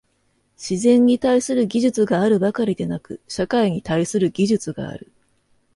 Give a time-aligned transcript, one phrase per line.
[0.57, 5.11] 自然に対する技術があるばかりでなく、社会に対する技術がある。